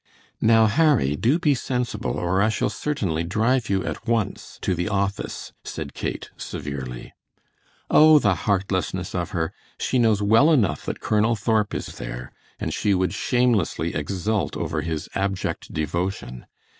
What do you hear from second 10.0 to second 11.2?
well enough that